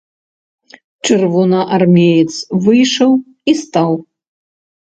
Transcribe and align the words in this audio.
Чырвонаармеец 1.07 2.33
выйшаў 2.65 3.11
і 3.53 3.57
стаў. 3.61 3.91